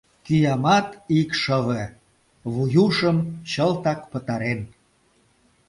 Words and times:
Киямат 0.25 0.87
икшыве, 1.19 1.83
вуйушым 2.53 3.17
чылтак 3.49 3.99
пытарен. 4.11 4.59